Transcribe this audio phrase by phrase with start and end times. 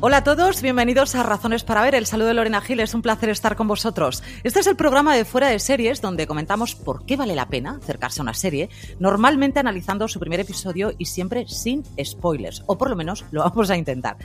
[0.00, 1.96] Hola a todos, bienvenidos a Razones para Ver.
[1.96, 4.22] El saludo de Lorena Gil, es un placer estar con vosotros.
[4.44, 7.78] Este es el programa de Fuera de Series donde comentamos por qué vale la pena
[7.82, 8.68] acercarse a una serie,
[9.00, 13.70] normalmente analizando su primer episodio y siempre sin spoilers, o por lo menos lo vamos
[13.70, 14.16] a intentar.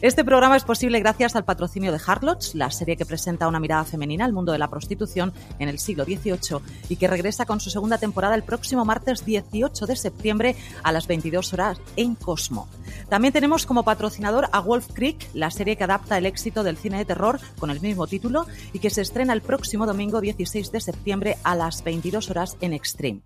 [0.00, 3.84] Este programa es posible gracias al patrocinio de Harlots, la serie que presenta una mirada
[3.84, 7.70] femenina al mundo de la prostitución en el siglo XVIII y que regresa con su
[7.70, 12.68] segunda temporada el próximo martes 18 de septiembre a las 22 horas en Cosmo.
[13.08, 16.98] También tenemos como patrocinador a Wolf Creek, la serie que adapta el éxito del cine
[16.98, 20.80] de terror con el mismo título y que se estrena el próximo domingo 16 de
[20.80, 23.22] septiembre a las 22 horas en Extreme.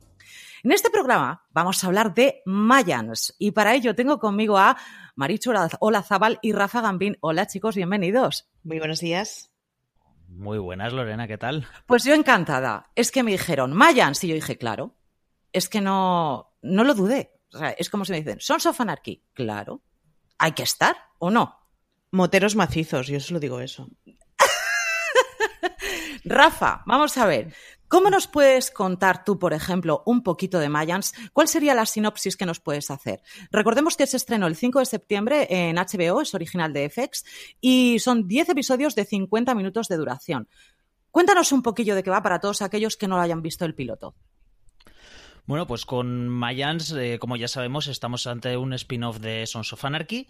[0.65, 4.77] En este programa vamos a hablar de Mayans y para ello tengo conmigo a
[5.19, 5.53] Marichu
[6.05, 7.19] Zabal y Rafa Gambín.
[7.21, 8.49] Hola chicos, bienvenidos.
[8.63, 9.53] Muy buenos días.
[10.29, 11.67] Muy buenas, Lorena, ¿qué tal?
[11.87, 12.93] Pues yo encantada.
[12.95, 14.95] Es que me dijeron Mayans y yo dije, claro.
[15.53, 17.33] Es que no, no lo dudé.
[17.53, 19.25] O sea, es como si me dicen, Sons of Anarchy.
[19.35, 19.83] Claro.
[20.39, 21.59] ¿Hay que estar o no?
[22.13, 23.89] Moteros macizos, yo solo digo eso.
[26.25, 27.53] Rafa, vamos a ver.
[27.89, 31.15] ¿Cómo nos puedes contar tú, por ejemplo, un poquito de Mayans?
[31.33, 33.23] ¿Cuál sería la sinopsis que nos puedes hacer?
[33.51, 37.25] Recordemos que se estrenó el 5 de septiembre en HBO, es original de FX,
[37.63, 40.49] y son 10 episodios de 50 minutos de duración.
[41.11, 43.75] Cuéntanos un poquillo de qué va para todos aquellos que no lo hayan visto el
[43.75, 44.15] piloto.
[45.49, 49.83] Bueno, pues con Mayans, eh, como ya sabemos, estamos ante un spin-off de Sons of
[49.83, 50.29] Anarchy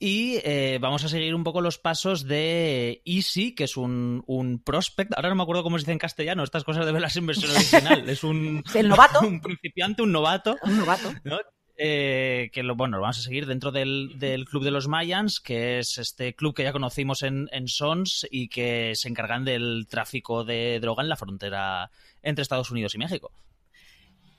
[0.00, 4.58] y eh, vamos a seguir un poco los pasos de Easy, que es un, un,
[4.58, 5.12] prospect.
[5.14, 7.52] Ahora no me acuerdo cómo se dice en castellano, estas cosas de verlas en versión
[7.52, 8.08] original.
[8.08, 9.20] Es un, el novato.
[9.24, 10.56] Un principiante, un novato.
[10.64, 11.12] Un novato.
[11.22, 11.38] ¿no?
[11.76, 15.38] Eh, que lo, bueno, lo vamos a seguir dentro del, del, Club de los Mayans,
[15.38, 19.86] que es este club que ya conocimos en, en Sons y que se encargan del
[19.88, 21.88] tráfico de droga en la frontera
[22.20, 23.30] entre Estados Unidos y México.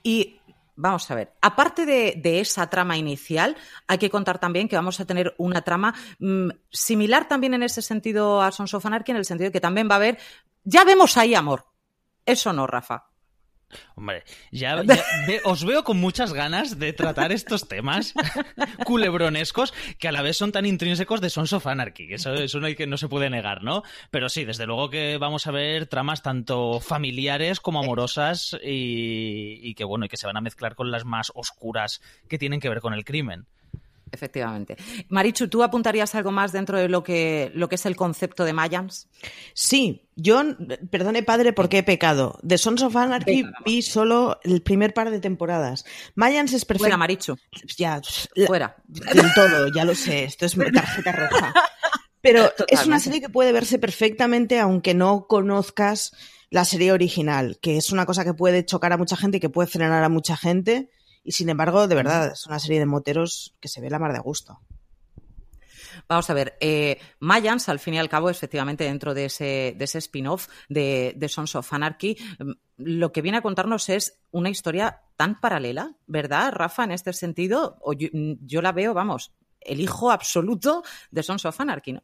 [0.02, 0.40] Y
[0.76, 5.00] vamos a ver, aparte de, de, esa trama inicial, hay que contar también que vamos
[5.00, 9.18] a tener una trama mmm, similar también en ese sentido a Sons of Anarchy, en
[9.18, 10.18] el sentido de que también va a haber,
[10.64, 11.66] ya vemos ahí amor.
[12.24, 13.08] Eso no, Rafa.
[13.94, 18.14] Hombre, ya, ya ve, os veo con muchas ganas de tratar estos temas
[18.84, 22.12] culebronescos que a la vez son tan intrínsecos de Sons of Anarchy.
[22.12, 23.82] Eso, eso no, hay que, no se puede negar, ¿no?
[24.10, 29.74] Pero sí, desde luego que vamos a ver tramas tanto familiares como amorosas y, y
[29.74, 32.68] que, bueno, y que se van a mezclar con las más oscuras que tienen que
[32.68, 33.46] ver con el crimen.
[34.12, 34.76] Efectivamente.
[35.08, 38.52] Marichu, ¿tú apuntarías algo más dentro de lo que, lo que es el concepto de
[38.52, 39.08] Mayans?
[39.54, 40.42] Sí, yo,
[40.90, 42.38] perdone padre porque he pecado.
[42.42, 45.84] De Sons of Anarchy Venga, vi solo el primer par de temporadas.
[46.14, 46.84] Mayans es perfecto.
[46.84, 47.36] Fuera, Marichu.
[47.76, 48.00] Ya,
[48.46, 48.76] fuera.
[48.86, 50.24] Del todo, ya lo sé.
[50.24, 51.54] Esto es tarjeta roja.
[52.20, 52.74] Pero Totalmente.
[52.74, 56.12] es una serie que puede verse perfectamente aunque no conozcas
[56.50, 59.50] la serie original, que es una cosa que puede chocar a mucha gente y que
[59.50, 60.90] puede frenar a mucha gente
[61.28, 64.14] y sin embargo, de verdad, es una serie de moteros que se ve la mar
[64.14, 64.60] de gusto.
[66.08, 69.84] Vamos a ver, eh, Mayans, al fin y al cabo, efectivamente, dentro de ese, de
[69.84, 72.16] ese spin-off de, de, Sons of Anarchy,
[72.78, 77.76] lo que viene a contarnos es una historia tan paralela, ¿verdad, Rafa, en este sentido?
[77.82, 82.02] O yo, yo la veo, vamos, el hijo absoluto de Sons of Anarchy, ¿no?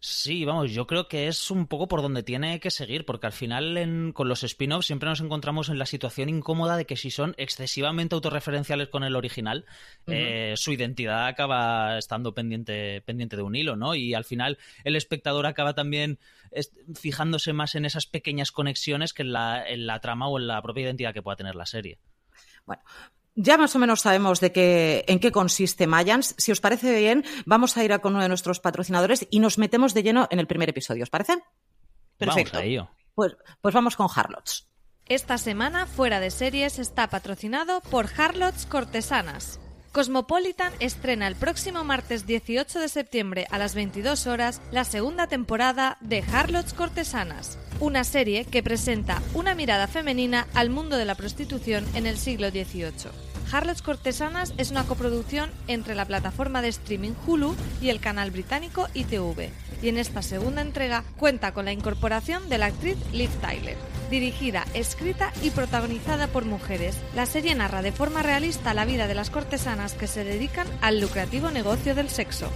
[0.00, 3.32] Sí, vamos, yo creo que es un poco por donde tiene que seguir, porque al
[3.32, 7.10] final en, con los spin-offs siempre nos encontramos en la situación incómoda de que si
[7.10, 9.64] son excesivamente autorreferenciales con el original,
[10.06, 10.14] uh -huh.
[10.14, 13.96] eh, su identidad acaba estando pendiente, pendiente de un hilo, ¿no?
[13.96, 16.20] Y al final el espectador acaba también
[16.94, 20.62] fijándose más en esas pequeñas conexiones que en la, en la trama o en la
[20.62, 21.98] propia identidad que pueda tener la serie.
[22.66, 22.82] Bueno,
[23.40, 26.34] Ya más o menos sabemos de qué, en qué consiste Mayans.
[26.38, 29.58] Si os parece bien, vamos a ir a con uno de nuestros patrocinadores y nos
[29.58, 31.04] metemos de lleno en el primer episodio.
[31.04, 31.34] ¿Os parece?
[32.16, 32.54] Perfecto.
[32.54, 32.90] Vamos a ello.
[33.14, 34.66] Pues, pues vamos con Harlots.
[35.06, 39.60] Esta semana, Fuera de Series está patrocinado por Harlots Cortesanas.
[39.92, 45.96] Cosmopolitan estrena el próximo martes 18 de septiembre a las 22 horas la segunda temporada
[46.00, 51.86] de Harlots Cortesanas, una serie que presenta una mirada femenina al mundo de la prostitución
[51.94, 53.27] en el siglo XVIII.
[53.50, 58.88] Harlots Cortesanas es una coproducción entre la plataforma de streaming Hulu y el canal británico
[58.92, 59.50] ITV,
[59.82, 63.76] y en esta segunda entrega cuenta con la incorporación de la actriz Liv Tyler.
[64.10, 69.14] Dirigida, escrita y protagonizada por mujeres, la serie narra de forma realista la vida de
[69.14, 72.50] las cortesanas que se dedican al lucrativo negocio del sexo.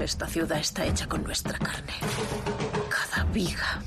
[0.00, 1.92] Esta ciudad está hecha con nuestra carne.
[2.88, 3.82] Cada viga,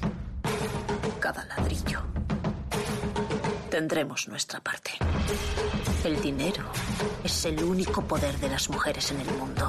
[1.20, 2.13] cada ladrillo.
[3.74, 4.92] Tendremos nuestra parte.
[6.04, 6.64] El dinero
[7.24, 9.68] es el único poder de las mujeres en el mundo.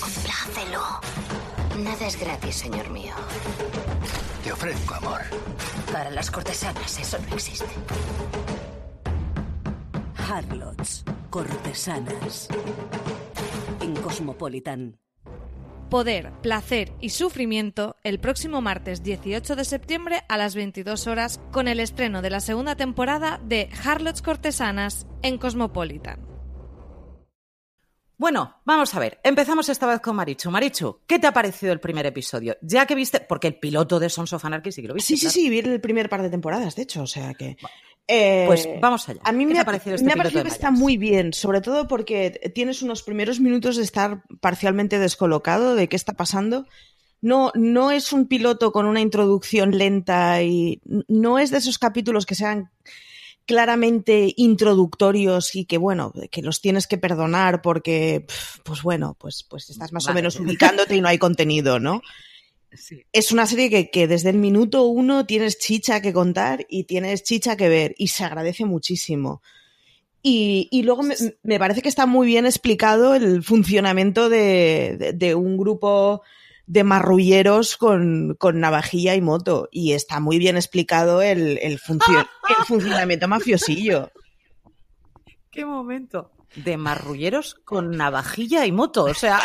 [0.00, 0.82] Complácelo.
[1.78, 3.14] Nada es gratis, señor mío.
[4.42, 5.20] Te ofrezco amor.
[5.92, 7.68] Para las cortesanas eso no existe.
[10.28, 12.48] Harlots, cortesanas.
[13.80, 14.98] En Cosmopolitan.
[15.88, 21.68] Poder, Placer y Sufrimiento el próximo martes 18 de septiembre a las 22 horas con
[21.68, 26.26] el estreno de la segunda temporada de Harlots Cortesanas en Cosmopolitan.
[28.18, 29.20] Bueno, vamos a ver.
[29.22, 30.50] Empezamos esta vez con Marichu.
[30.50, 32.56] Marichu, ¿qué te ha parecido el primer episodio?
[32.62, 35.16] Ya que viste, porque el piloto de Sons of Anarchy sí que lo viste.
[35.16, 37.58] Sí, sí, sí, vi el primer par de temporadas, de hecho, o sea que.
[38.06, 39.20] Pues eh, vamos allá.
[39.24, 41.88] A mí me ha parecido, este me ha parecido que está muy bien, sobre todo
[41.88, 46.66] porque tienes unos primeros minutos de estar parcialmente descolocado de qué está pasando.
[47.20, 52.26] No, no es un piloto con una introducción lenta y no es de esos capítulos
[52.26, 52.70] que sean
[53.46, 58.26] claramente introductorios y que bueno, que los tienes que perdonar porque,
[58.64, 62.02] pues bueno, pues, pues estás más o menos ubicándote y no hay contenido, ¿no?
[63.12, 67.56] Es una serie que, desde el minuto uno tienes chicha que contar y tienes chicha
[67.56, 69.42] que ver y se agradece muchísimo.
[70.22, 71.02] Y, luego
[71.42, 76.22] me, parece que está muy bien explicado el funcionamiento de un grupo
[76.66, 79.68] de marrulleros con, con, navajilla y moto.
[79.70, 81.78] Y está muy bien explicado el, el, el
[82.66, 84.10] funcionamiento mafiosillo.
[85.50, 86.30] ¡Qué momento!
[86.54, 89.40] De marrulleros con navajilla y moto, o sea.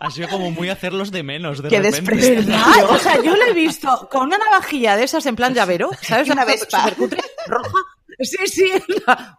[0.00, 2.46] ha sido como muy hacerlos de menos, de Qué repente.
[2.88, 6.30] O sea, yo lo he visto con una navajilla de esas en plan llavero, ¿sabes?
[6.30, 6.90] Una Vespa
[7.46, 7.78] roja
[8.20, 8.70] Sí, sí,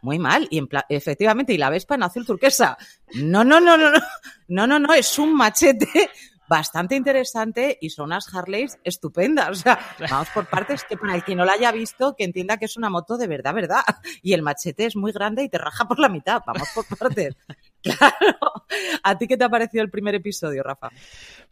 [0.01, 0.47] muy mal.
[0.49, 2.77] Y en efectivamente, y la Vespa en azul turquesa.
[3.15, 3.99] No, no, no, no, no,
[4.47, 6.09] no, no, no, es un machete
[6.53, 9.49] bastante interesante y son unas Harleys estupendas.
[9.49, 9.79] O sea,
[10.11, 12.77] vamos por partes que para el que no la haya visto, que entienda que es
[12.77, 13.81] una moto de verdad, verdad.
[14.21, 16.43] Y el machete es muy grande y te raja por la mitad.
[16.45, 17.35] Vamos por partes.
[17.83, 18.65] Claro.
[19.03, 20.87] ¿A ti qué te ha parecido el primer episodio, Rafa?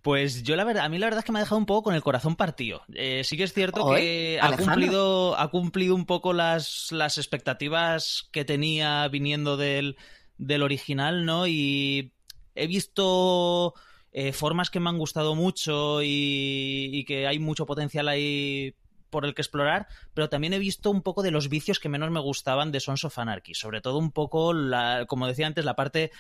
[0.02, 1.84] Pues yo la verdad, a mí la verdad es que me ha dejado un poco
[1.84, 2.84] con el corazón partido.
[2.94, 8.30] Eh, sí que es cierto que ha cumplido, ha cumplido un poco las, las expectativas
[8.32, 9.98] que tenía viniendo del,
[10.38, 11.48] del original, ¿no?
[11.48, 12.14] Y
[12.56, 13.74] he visto
[14.14, 18.76] eh, formas que me han gustado mucho y, que hay mucho potencial ahí
[19.10, 22.12] por el que explorar, pero también he visto un poco de los vicios que menos
[22.12, 25.76] me gustaban de Sons of Anarchy, sobre todo un poco, la, como decía antes, la
[25.76, 26.12] parte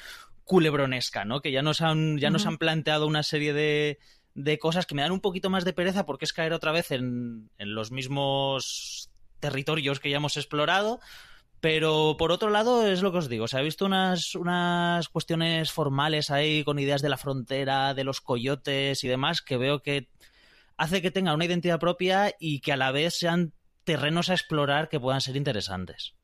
[0.44, 1.42] culebronesca, ¿no?
[1.42, 4.00] Que ya nos han, ya nos han planteado una serie de,
[4.36, 6.92] de cosas que me dan un poquito más de pereza porque es caer otra vez
[6.92, 11.00] en, en los mismos territorios que ya hemos explorado,
[11.62, 15.72] pero por otro lado, es lo que os digo, se ha visto unas, unas cuestiones
[15.72, 20.10] formales ahí con ideas de la frontera, de los coyotes y demás, que veo que
[20.76, 23.54] hace que tenga una identidad propia y que a la vez sean
[23.84, 26.16] terrenos a explorar que puedan ser interesantes.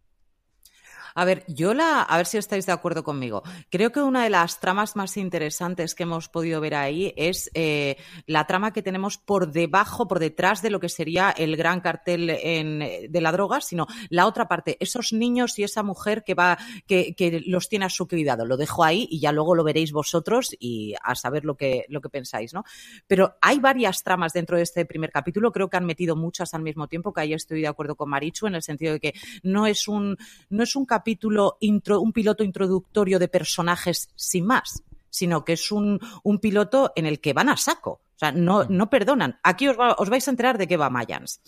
[1.18, 3.42] A ver, yo la, a ver si estáis de acuerdo conmigo.
[3.72, 7.98] Creo que una de las tramas más interesantes que hemos podido ver ahí es eh,
[8.28, 12.28] la trama que tenemos por debajo, por detrás de lo que sería el gran cartel
[12.28, 17.16] de la droga, sino la otra parte, esos niños y esa mujer que va, que,
[17.16, 18.46] que, los tiene a su cuidado.
[18.46, 22.00] Lo dejo ahí y ya luego lo veréis vosotros y a saber lo que, lo
[22.00, 22.64] que pensáis, ¿no?
[23.08, 25.52] Pero hay varias tramas dentro de este primer capítulo.
[25.52, 28.46] Creo que han metido muchas al mismo tiempo, que ahí estoy de acuerdo con Marichu
[28.46, 30.16] en el sentido de que no es un,
[30.52, 35.72] no es un capítulo capítulo, un piloto introductorio de personajes sin más, sino que es
[35.72, 36.02] un,
[36.42, 37.92] piloto en el que van a saco.
[37.92, 38.68] O sea, no, mm.
[38.70, 39.40] no perdonan.
[39.42, 41.40] Aquí os, os vais a enterar de qué va Mayans.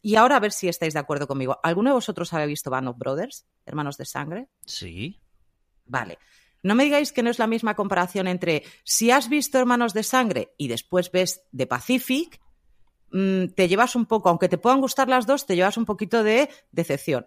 [0.00, 1.60] Y ahora a ver si estáis de acuerdo conmigo.
[1.62, 4.48] ¿Alguno de vosotros había visto Band of Brothers, Hermanos de Sangre?
[4.64, 5.20] Sí.
[5.84, 6.18] Vale.
[6.62, 10.02] No me digáis que no es la misma comparación entre si has visto Hermanos de
[10.02, 12.40] Sangre y después ves The Pacific,
[13.12, 16.22] mm, te llevas un poco, aunque te puedan gustar las dos, te llevas un poquito
[16.22, 17.26] de decepción.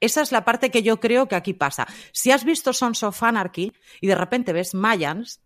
[0.00, 1.86] Esa es la parte que yo creo que aquí pasa.
[2.12, 5.40] Si has visto Sons of Anarchy y de repente ves Mayans,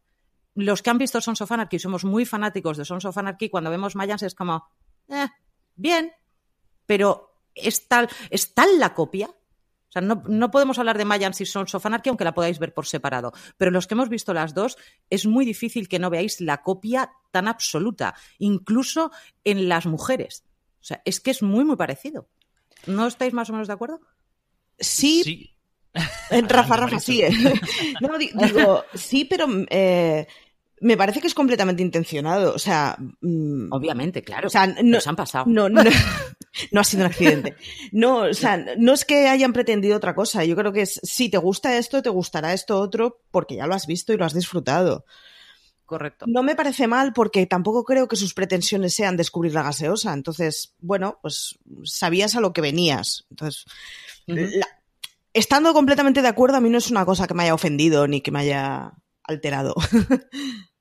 [0.54, 3.70] los que han visto Sons of Anarchy somos muy fanáticos de Sons of Anarchy, cuando
[3.70, 4.68] vemos Mayans es como,
[5.08, 5.28] eh,
[5.74, 6.12] bien,
[6.86, 9.28] pero es tal, es tal la copia.
[9.28, 12.58] O sea, no, no podemos hablar de Mayans y Sons of Anarchy, aunque la podáis
[12.58, 13.32] ver por separado.
[13.58, 14.78] Pero los que hemos visto las dos,
[15.10, 19.10] es muy difícil que no veáis la copia tan absoluta, incluso
[19.44, 20.44] en las mujeres.
[20.80, 22.28] O sea, es que es muy, muy parecido.
[22.86, 24.00] ¿No estáis más o menos de acuerdo?
[24.78, 25.22] Sí.
[25.24, 25.48] Sí.
[26.48, 27.22] Rafa, Rafa, sí.
[27.22, 27.30] eh.
[28.00, 30.26] No, di- digo, sí, pero eh,
[30.80, 32.54] me parece que es completamente intencionado.
[32.54, 34.46] O sea, mm, Obviamente, claro.
[34.46, 35.44] O sea, no- nos han pasado.
[35.46, 35.82] no, no,
[36.72, 37.56] no ha sido un accidente.
[37.92, 40.44] No, o sea, no es que hayan pretendido otra cosa.
[40.44, 43.74] Yo creo que es, si te gusta esto, te gustará esto otro, porque ya lo
[43.74, 45.04] has visto y lo has disfrutado.
[45.92, 46.24] Correcto.
[46.26, 50.14] No me parece mal porque tampoco creo que sus pretensiones sean descubrir la gaseosa.
[50.14, 53.26] Entonces, bueno, pues sabías a lo que venías.
[53.28, 53.66] Entonces,
[54.26, 54.66] la-
[55.34, 58.22] estando completamente de acuerdo, a mí no es una cosa que me haya ofendido ni
[58.22, 59.74] que me haya alterado.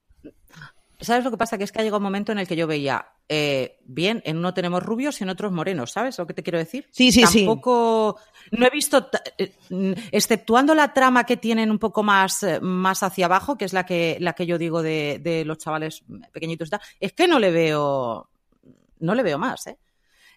[1.02, 1.58] ¿Sabes lo que pasa?
[1.58, 4.38] Que es que ha llegado un momento en el que yo veía, eh, bien, en
[4.38, 6.88] uno tenemos rubios y en otros morenos, ¿sabes lo que te quiero decir?
[6.92, 7.40] Sí, sí, sí.
[7.40, 8.20] Tampoco,
[8.52, 13.02] no he visto, eh, mm, exceptuando la trama que tienen un poco más, eh, más
[13.02, 16.68] hacia abajo, que es la que, la que yo digo de, de los chavales pequeñitos
[16.68, 18.30] y tal, es que no le veo,
[19.00, 19.78] no le veo más, ¿eh?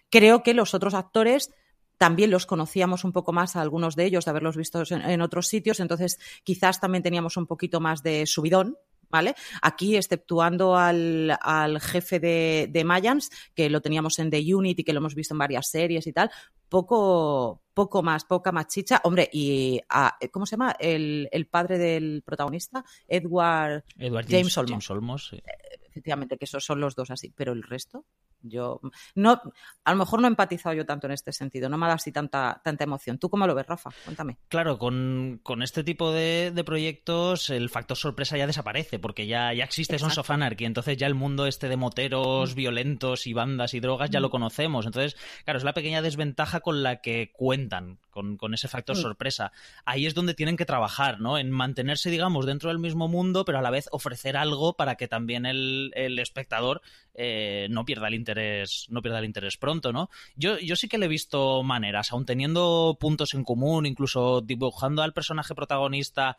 [0.09, 1.51] Creo que los otros actores
[1.97, 5.21] también los conocíamos un poco más a algunos de ellos, de haberlos visto en, en
[5.21, 8.77] otros sitios, entonces quizás también teníamos un poquito más de subidón,
[9.09, 9.35] ¿vale?
[9.61, 14.83] Aquí, exceptuando al, al jefe de, de Mayans, que lo teníamos en The Unit y
[14.83, 16.29] que lo hemos visto en varias series y tal,
[16.69, 19.01] poco, poco más, poca más chicha.
[19.03, 20.75] Hombre, y a- ¿cómo se llama?
[20.79, 24.71] El, el padre del protagonista, Edward, Edward James James, Olmos.
[24.71, 25.41] James Olmos, sí.
[25.89, 28.05] efectivamente, que esos son los dos así, pero el resto,
[28.47, 28.79] yo
[29.15, 29.41] no,
[29.83, 31.95] a lo mejor no he empatizado yo tanto en este sentido, no me ha dado
[31.97, 33.17] así tanta, tanta emoción.
[33.17, 33.89] ¿Tú cómo lo ves, Rafa?
[34.03, 34.37] Cuéntame.
[34.47, 39.53] Claro, con, con este tipo de, de proyectos el factor sorpresa ya desaparece, porque ya,
[39.53, 43.73] ya existe Sons of Anarchy, entonces ya el mundo este de moteros violentos y bandas
[43.73, 44.85] y drogas ya lo conocemos.
[44.85, 49.01] Entonces, claro, es la pequeña desventaja con la que cuentan, con, con ese factor Mm.
[49.01, 49.51] sorpresa.
[49.83, 51.37] Ahí es donde tienen que trabajar, ¿no?
[51.37, 55.09] En mantenerse, digamos, dentro del mismo mundo, pero a la vez ofrecer algo para que
[55.09, 56.81] también el, el espectador
[57.13, 60.09] eh, no pierda el interés, no pierda el interés pronto, ¿no?
[60.37, 65.03] Yo, yo sí que le he visto maneras, aun teniendo puntos en común, incluso dibujando
[65.03, 66.37] al personaje protagonista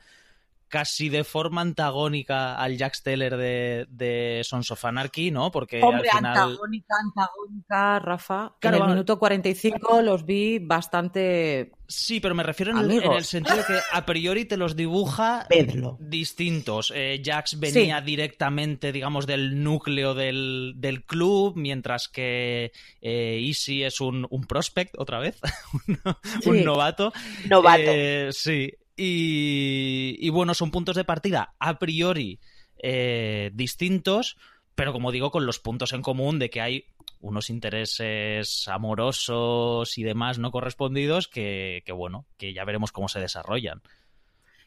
[0.68, 5.50] casi de forma antagónica al Jack Steller de, de Sons of Anarchy, ¿no?
[5.50, 6.36] Porque Hombre, al final...
[6.36, 8.56] antagónica, antagónica, Rafa.
[8.60, 11.72] Claro, en el minuto 45 los vi bastante.
[11.88, 13.04] Sí, pero me refiero en el, Amigos.
[13.04, 15.96] en el sentido de que a priori te los dibuja Vedlo.
[16.00, 16.92] distintos.
[16.94, 24.00] Eh, Jax venía directamente, digamos, del núcleo del, del club, mientras que eh, Easy es
[24.00, 25.38] un, un prospect, otra vez,
[26.46, 27.12] un, novato.
[27.48, 27.82] Novato.
[27.86, 28.72] Eh, sí.
[28.96, 32.40] Y, bueno, son puntos de partida a priori
[32.78, 34.38] eh, distintos,
[34.74, 36.84] pero como digo, con los puntos en común de que hay
[37.20, 43.20] unos intereses amorosos y demás no correspondidos que, que, bueno, que ya veremos cómo se
[43.20, 43.82] desarrollan.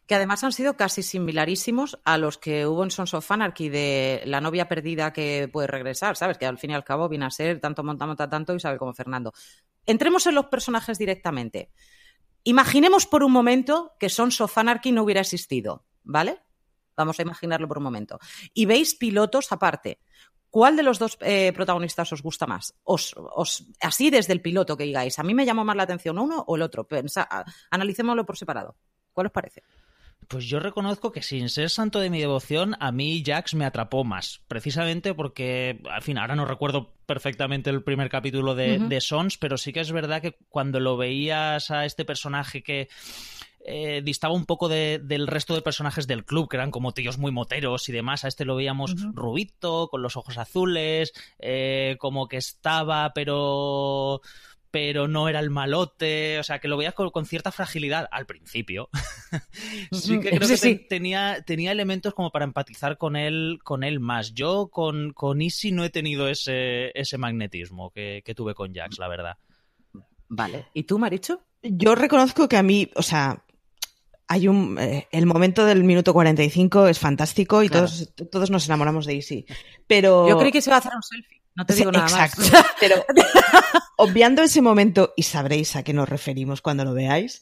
[0.06, 4.24] que además han sido casi similarísimos a los que hubo en Sons of Anarchy de
[4.26, 6.40] la novia perdida que puede regresar, ¿sabes?
[6.40, 8.94] Que al fin y al cabo viene a ser tanto monta, monta, tanto Isabel como
[8.94, 9.34] Fernando.
[9.86, 11.70] Entremos en los personajes directamente.
[12.43, 16.39] Imaginemos por un momento que Sons of Anarchy no hubiera existido, ¿vale?
[16.96, 18.19] Vamos a imaginarlo por un momento.
[18.53, 20.00] Y veis pilotos aparte.
[20.50, 22.74] ¿Cuál de los dos eh, protagonistas os gusta más?
[22.84, 26.17] Os, os- así desde el piloto que digáis, a mí me llamó más la atención
[26.17, 26.88] uno o el otro.
[27.69, 28.75] Analicémoslo por separado.
[29.13, 29.62] ¿Cuál os parece?
[30.30, 34.04] Pues yo reconozco que sin ser santo de mi devoción, a mí Jax me atrapó
[34.04, 34.42] más.
[34.48, 39.58] Precisamente porque, al fin, ahora no recuerdo perfectamente el primer capítulo de, de Sons, pero
[39.58, 42.90] sí que es verdad que cuando lo veías a este personaje que
[43.66, 47.18] eh, distaba un poco de- del resto de personajes del club, que eran como tíos
[47.18, 52.28] muy moteros y demás, a este lo veíamos rubito, con los ojos azules, eh, como
[52.28, 54.22] que estaba, pero
[54.72, 58.26] pero no era el malote, o sea, que lo veías con, con cierta fragilidad al
[58.26, 58.90] principio.
[59.92, 60.76] sí que creo Sí, que sí.
[60.76, 64.34] te- tenía, tenía elementos como para empatizar con él, con él más.
[64.34, 69.00] Yo con, con Easy no he tenido ese, ese magnetismo que, que tuve con Jax,
[69.00, 69.38] la verdad.
[70.28, 70.66] Vale.
[70.74, 71.42] ¿Y tú, Maricho?
[71.64, 73.44] Yo reconozco que a mí, o sea,
[74.28, 74.78] hay un.
[74.80, 77.88] eh, el momento del minuto 45 es fantástico y Claro.
[77.88, 79.46] todos, todos nos enamoramos de Easy.
[79.88, 80.30] Pero.
[80.30, 81.38] Yo creí que se iba a hacer un selfie.
[81.60, 82.42] No te Sí, digo nada exacto.
[82.42, 82.66] más.
[82.80, 83.06] Pero
[83.98, 87.42] obviando ese momento, y sabréis a qué nos referimos cuando lo veáis,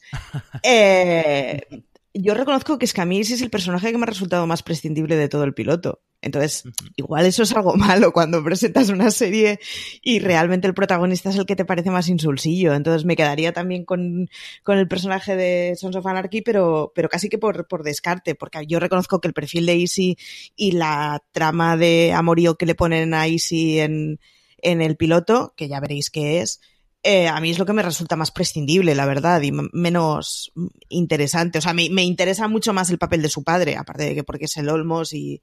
[0.64, 4.06] eh, yo reconozco que es que a mí ese es el personaje que me ha
[4.06, 6.02] resultado más prescindible de todo el piloto.
[6.20, 6.64] Entonces,
[6.96, 9.60] igual eso es algo malo cuando presentas una serie
[10.02, 12.74] y realmente el protagonista es el que te parece más insulsillo.
[12.74, 14.28] Entonces me quedaría también con,
[14.62, 18.66] con el personaje de Sons of Anarchy, pero, pero casi que por, por descarte, porque
[18.66, 20.18] yo reconozco que el perfil de Easy
[20.56, 24.18] y la trama de amorío que le ponen a Easy en,
[24.58, 26.60] en el piloto, que ya veréis qué es,
[27.02, 30.52] eh, a mí es lo que me resulta más prescindible, la verdad, y menos
[30.88, 31.58] interesante.
[31.58, 34.24] O sea, me, me, interesa mucho más el papel de su padre, aparte de que
[34.24, 35.40] porque es el Olmos y...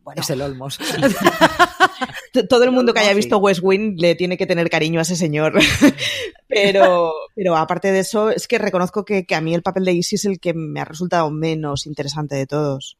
[0.00, 0.78] Bueno, es el Olmos.
[2.48, 5.16] Todo el mundo que haya visto West Wing le tiene que tener cariño a ese
[5.16, 5.58] señor.
[6.48, 9.92] pero, pero aparte de eso, es que reconozco que, que a mí el papel de
[9.92, 12.98] Easy es el que me ha resultado menos interesante de todos.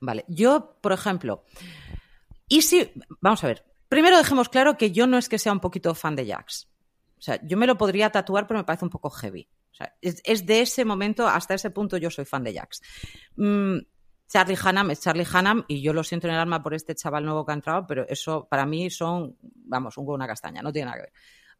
[0.00, 1.44] Vale, yo, por ejemplo,
[2.48, 2.90] Easy,
[3.20, 6.16] vamos a ver, Primero dejemos claro que yo no es que sea un poquito fan
[6.16, 6.68] de Jax.
[7.18, 9.48] O sea, yo me lo podría tatuar, pero me parece un poco heavy.
[9.72, 12.82] O sea, es, de ese momento hasta ese punto yo soy fan de Jax.
[13.36, 13.78] Mm,
[14.28, 17.24] Charlie Hannam es Charlie Hannam y yo lo siento en el alma por este chaval
[17.24, 20.72] nuevo que ha entrado, pero eso para mí son, vamos, un huevo una castaña, no
[20.72, 21.12] tiene nada que ver.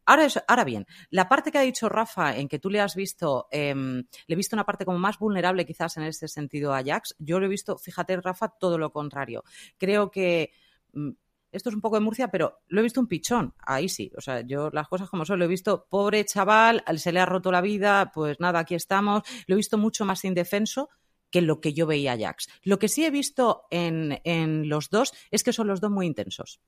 [0.05, 3.47] Ahora, ahora bien, la parte que ha dicho Rafa, en que tú le has visto,
[3.51, 7.15] em, le he visto una parte como más vulnerable quizás en ese sentido a Jax,
[7.19, 9.43] yo lo he visto, fíjate Rafa, todo lo contrario.
[9.77, 10.51] Creo que
[10.93, 11.09] mm,
[11.51, 14.11] esto es un poco de Murcia, pero lo he visto un pichón, ahí sí.
[14.17, 17.25] O sea, yo las cosas como son, lo he visto, pobre chaval, se le ha
[17.25, 19.23] roto la vida, pues nada, aquí estamos.
[19.47, 20.89] Lo he visto mucho más indefenso
[21.31, 22.47] que lo que yo veía a Jax.
[22.63, 26.07] Lo que sí he visto en, en los dos es que son los dos muy
[26.07, 26.59] intensos.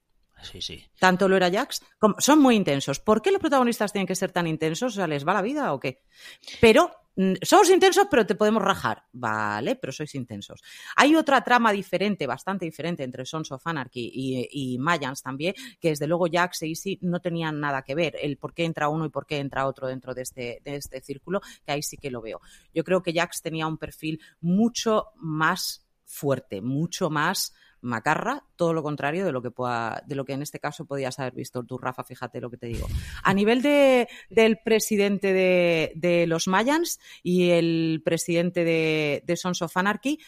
[0.44, 0.84] Sí, sí.
[1.00, 3.00] Tanto lo era Jax como son muy intensos.
[3.00, 4.94] ¿Por qué los protagonistas tienen que ser tan intensos?
[4.94, 6.04] O sea, ¿les va la vida o qué?
[6.60, 6.92] Pero
[7.42, 9.04] somos intensos, pero te podemos rajar.
[9.12, 10.62] Vale, pero sois intensos.
[10.96, 16.08] Hay otra trama diferente, bastante diferente entre Sons of Anarchy y, Mayans también, que desde
[16.08, 18.16] luego Jax e Easy no tenían nada que ver.
[18.22, 21.02] El por qué entra uno y por qué entra otro dentro de este, de este
[21.02, 22.40] círculo, que ahí sí que lo veo.
[22.74, 28.84] Yo creo que Jax tenía un perfil mucho más fuerte, mucho más macarra, todo lo
[28.84, 31.78] contrario de lo que pueda, de lo que en este caso podías haber visto tú,
[31.78, 32.88] Rafa, fíjate lo que te digo.
[33.24, 39.62] A nivel de, del presidente de, de los Mayans y el presidente de, de Sons
[39.62, 40.20] of Anarchy,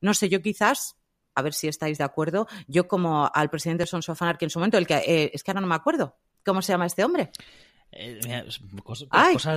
[0.00, 0.96] no sé, yo quizás
[1.36, 2.48] a ver si estáis de acuerdo.
[2.66, 5.44] Yo como al presidente de Sons of Anarchy en su momento, el que eh, es
[5.44, 6.16] que ahora no me acuerdo.
[6.44, 7.30] ¿Cómo se llama este hombre?
[7.98, 8.20] Eh,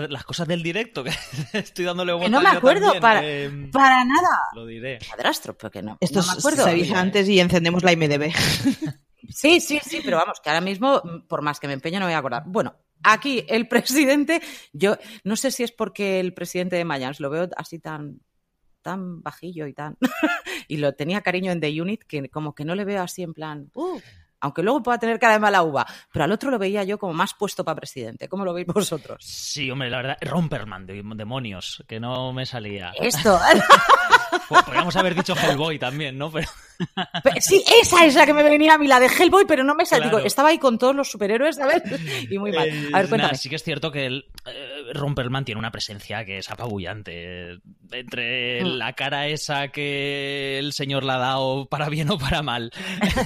[0.09, 1.11] las, cosas, del directo, que
[1.53, 2.29] estoy dándole vuelta.
[2.29, 4.29] no me acuerdo para, em, para nada.
[4.53, 4.99] Lo diré.
[5.09, 5.97] Padrastro, porque no.
[5.99, 6.63] Esto no me acuerdo.
[6.63, 8.31] se avisa antes y encendemos la IMDB.
[9.29, 12.11] sí, sí, sí, pero vamos, que ahora mismo, por más que me empeño, no me
[12.11, 12.43] voy a acordar.
[12.45, 17.29] Bueno, aquí el presidente, yo no sé si es porque el presidente de Mayans lo
[17.29, 18.21] veo así tan
[18.81, 19.97] tan bajillo y tan
[20.69, 23.33] y lo tenía cariño en The Unit que como que no le veo así en
[23.33, 23.99] plan uh,
[24.41, 27.13] aunque luego pueda tener cara de mala uva, pero al otro lo veía yo como
[27.13, 28.27] más puesto para presidente.
[28.27, 29.23] ¿Cómo lo veis vosotros?
[29.23, 32.91] Sí, hombre, la verdad, Romperman, de demonios, que no me salía.
[32.99, 33.39] Esto.
[34.49, 36.31] Podríamos haber dicho Hellboy también, ¿no?
[36.31, 36.47] Pero...
[37.41, 39.85] Sí, esa es la que me venía a mí, la de Hellboy, pero no me
[39.85, 40.11] salía.
[40.23, 41.83] Estaba ahí con todos los superhéroes, ¿sabes?
[42.29, 42.69] Y muy mal.
[42.93, 43.35] A ver, eh, cuéntame.
[43.35, 47.59] sí que es cierto que el eh, Romperman tiene una presencia que es apabullante.
[47.91, 48.67] Entre mm.
[48.77, 52.71] la cara esa que el señor la ha dado para bien o para mal.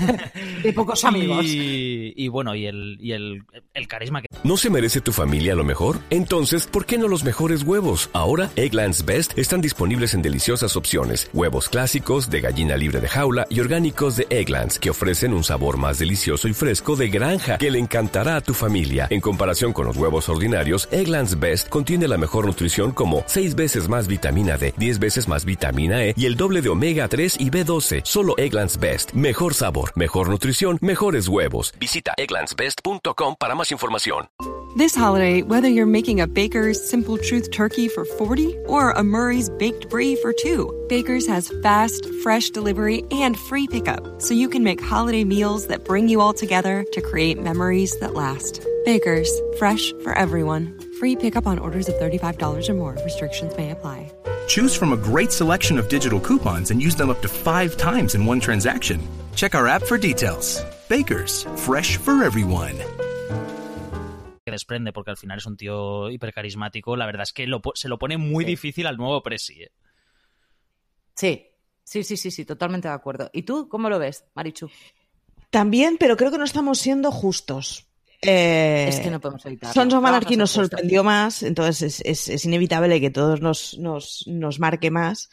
[0.63, 1.45] De pocos amigos.
[1.45, 4.27] Y, bueno, y, el, y el, el carisma que...
[4.43, 5.99] ¿No se merece tu familia lo mejor?
[6.09, 8.09] Entonces, ¿por qué no los mejores huevos?
[8.13, 11.29] Ahora, Egglands Best están disponibles en deliciosas opciones.
[11.33, 15.77] Huevos clásicos, de gallina libre de jaula y orgánicos de Egglands, que ofrecen un sabor
[15.77, 19.07] más delicioso y fresco de granja que le encantará a tu familia.
[19.09, 24.07] En comparación con los huevos ordinarios, Egglands Contiene la mejor nutrición como 6 veces más
[24.07, 28.01] vitamina D, 10 veces más vitamina E y el doble de omega 3 y B12.
[28.03, 29.13] Solo Egglands Best.
[29.13, 31.73] Mejor sabor, mejor nutrición, mejores huevos.
[31.79, 34.27] Visita egglandsbest.com para más información.
[34.75, 39.47] This holiday, whether you're making a Baker's Simple Truth turkey for 40 or a Murray's
[39.47, 44.63] Baked Brie for 2, Baker's has fast, fresh delivery and free pickup, so you can
[44.63, 48.65] make holiday meals that bring you all together to create memories that last.
[48.83, 50.75] Baker's, fresh for everyone.
[51.03, 52.95] Free pickup on orders of $35 or more.
[53.03, 54.09] Restrictions may apply.
[54.47, 58.15] Choose from a great selection of digital coupons and use them up to five times
[58.15, 59.01] in one transaction.
[59.35, 60.63] Check our app for details.
[60.87, 62.77] Baker's, fresh for everyone.
[64.45, 66.95] que desprende, porque al final es un tío hipercarismático.
[66.95, 68.51] La verdad es que lo, se lo pone muy sí.
[68.51, 69.63] difícil al nuevo Presi.
[69.63, 69.71] ¿eh?
[71.15, 71.45] Sí,
[71.83, 73.29] sí, sí, sí, sí, totalmente de acuerdo.
[73.33, 74.69] ¿Y tú cómo lo ves, Marichu?
[75.49, 77.89] También, pero creo que no estamos siendo justos.
[78.25, 79.73] Eh, es que no podemos evitarlo.
[79.73, 84.23] Sons of Anarchy nos sorprendió más, entonces es, es, es inevitable que todos nos, nos,
[84.27, 85.29] nos, marque más.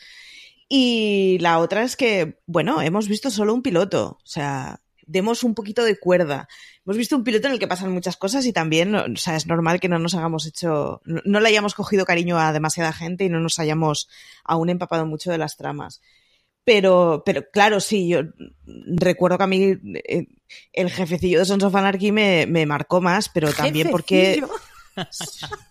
[0.68, 5.54] Y la otra es que, bueno, hemos visto solo un piloto, o sea, demos un
[5.54, 6.48] poquito de cuerda.
[6.84, 9.46] Hemos visto un piloto en el que pasan muchas cosas y también, o sea, es
[9.46, 13.24] normal que no nos hagamos hecho, no, no le hayamos cogido cariño a demasiada gente
[13.24, 14.08] y no nos hayamos
[14.44, 16.00] aún empapado mucho de las tramas.
[16.64, 18.20] Pero, pero claro, sí, yo
[18.66, 19.76] recuerdo que a mí
[20.08, 20.26] eh,
[20.72, 24.42] el jefecillo de Sons of Anarchy me, me marcó más, pero también porque...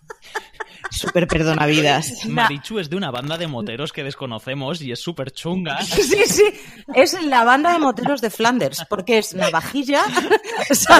[1.00, 2.24] Súper perdonavidas.
[2.28, 5.78] Marichu es de una banda de moteros que desconocemos y es súper chunga.
[5.90, 6.44] Sí, sí,
[6.94, 10.02] es la banda de moteros de Flanders, porque es navajilla,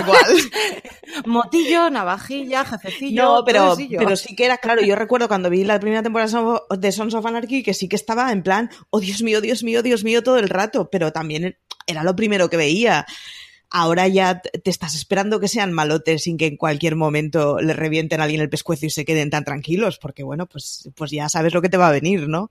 [1.26, 3.22] motillo, navajilla, jefecillo.
[3.22, 4.82] No, pero, pero sí que era claro.
[4.82, 8.30] Yo recuerdo cuando vi la primera temporada de Sons of Anarchy que sí que estaba
[8.30, 12.04] en plan, oh Dios mío, Dios mío, Dios mío, todo el rato, pero también era
[12.04, 13.06] lo primero que veía
[13.70, 18.20] ahora ya te estás esperando que sean malotes sin que en cualquier momento le revienten
[18.20, 21.54] a alguien el pescuezo y se queden tan tranquilos, porque bueno, pues, pues ya sabes
[21.54, 22.50] lo que te va a venir, ¿no?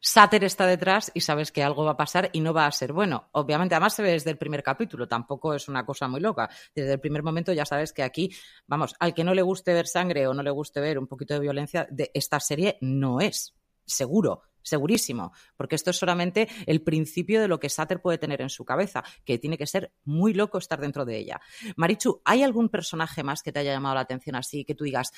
[0.00, 2.92] Sater está detrás y sabes que algo va a pasar y no va a ser
[2.92, 3.28] bueno.
[3.32, 6.48] Obviamente, además se ve desde el primer capítulo, tampoco es una cosa muy loca.
[6.74, 8.30] Desde el primer momento ya sabes que aquí,
[8.66, 11.34] vamos, al que no le guste ver sangre o no le guste ver un poquito
[11.34, 17.40] de violencia, de esta serie no es, seguro segurísimo, porque esto es solamente el principio
[17.40, 20.58] de lo que Sater puede tener en su cabeza, que tiene que ser muy loco
[20.58, 21.40] estar dentro de ella.
[21.76, 25.12] Marichu, ¿hay algún personaje más que te haya llamado la atención así, que tú digas,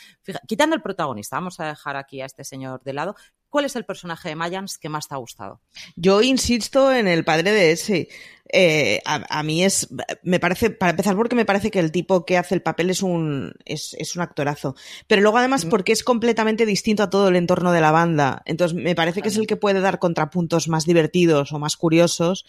[0.46, 3.16] quitando el protagonista, vamos a dejar aquí a este señor de lado,
[3.50, 5.60] ¿Cuál es el personaje de Mayans que más te ha gustado?
[5.96, 8.08] Yo insisto en el padre de ese.
[8.50, 9.88] Eh, a, mí es,
[10.22, 13.02] me parece, para empezar porque me parece que el tipo que hace el papel es
[13.02, 14.74] un, es, un actorazo.
[15.06, 15.68] Pero luego además mm.
[15.68, 18.42] porque es completamente distinto a todo el entorno de la banda.
[18.46, 22.44] Entonces me parece que es el que puede dar contrapuntos más divertidos o más curiosos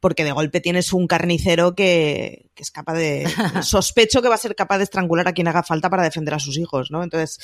[0.00, 3.28] porque de golpe tienes un carnicero que, que, es capaz de.
[3.62, 6.38] sospecho que va a ser capaz de estrangular a quien haga falta para defender a
[6.38, 7.02] sus hijos, ¿no?
[7.04, 7.38] Entonces,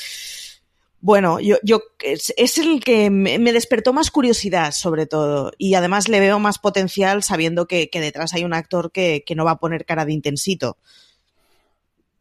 [1.06, 6.18] bueno, yo, yo es, el que me, despertó más curiosidad, sobre todo, y además le
[6.18, 9.60] veo más potencial sabiendo que, que detrás hay un actor que, que, no va a
[9.60, 10.78] poner cara de intensito.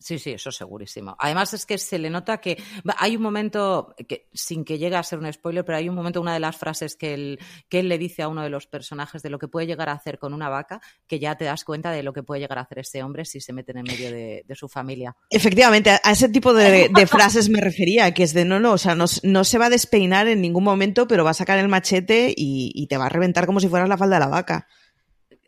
[0.05, 1.15] Sí, sí, eso segurísimo.
[1.17, 2.61] Además es que se le nota que
[2.99, 6.21] hay un momento, que, sin que llegue a ser un spoiler, pero hay un momento,
[6.21, 7.39] una de las frases que él,
[7.69, 9.93] que él le dice a uno de los personajes de lo que puede llegar a
[9.93, 12.61] hacer con una vaca, que ya te das cuenta de lo que puede llegar a
[12.61, 15.15] hacer ese hombre si se mete en medio de, su familia.
[15.31, 18.93] Efectivamente, a ese tipo de, frases me refería, que es de no, no, o sea,
[18.93, 22.31] no, no, se va a despeinar en ningún momento, pero va a sacar el machete
[22.37, 24.67] y, y te va a reventar como si fueras la falda de la vaca.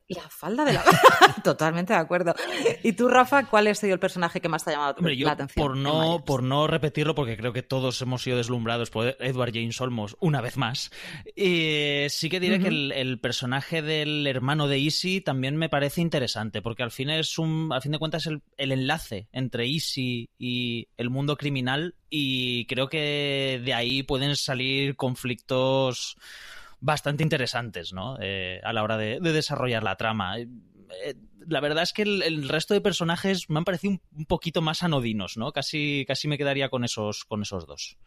[0.09, 0.83] La falda de la.
[1.43, 2.33] Totalmente de acuerdo.
[2.81, 5.67] ¿Y tú, Rafa, cuál es el personaje que más te ha llamado la atención?
[5.67, 9.81] Por no, por no repetirlo, porque creo que todos hemos sido deslumbrados por Edward James
[9.81, 10.91] Olmos una vez más.
[11.35, 16.61] Eh, sí que diré que el, personaje del hermano de Easy también me parece interesante,
[16.61, 17.69] porque al fin es un.
[17.73, 21.95] Al fin de cuentas, es el, el enlace entre Easy y el mundo criminal.
[22.09, 26.15] Y creo que de ahí pueden salir conflictos
[26.79, 28.17] bastante interesantes, ¿no?
[28.21, 30.39] Eh, a la hora de, desarrollar la trama.
[30.39, 30.47] Eh,
[31.05, 31.15] eh,
[31.47, 35.37] la verdad es que el, resto de personajes me han parecido un, poquito más anodinos,
[35.37, 35.51] ¿no?
[35.51, 37.97] Casi, casi me quedaría con esos, con esos dos.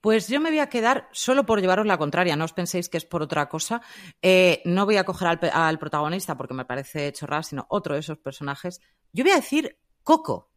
[0.00, 2.96] Pues yo me voy a quedar solo por llevaros la contraria, no os penséis que
[2.96, 3.82] es por otra cosa.
[4.64, 8.80] no voy a coger al, protagonista porque me parece chorrada, sino otro de esos personajes.
[9.12, 10.49] Yo voy a decir Coco.